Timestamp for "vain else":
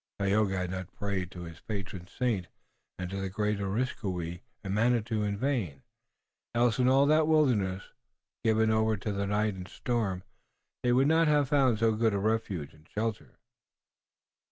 5.37-6.79